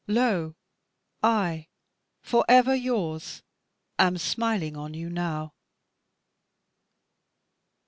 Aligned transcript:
Lo 0.07 0.55
I, 1.21 1.67
for 2.23 2.43
ever 2.49 2.73
yours, 2.73 3.43
am 3.99 4.17
smiling 4.17 4.75
on 4.75 4.95
you 4.95 5.11
now." 5.11 5.53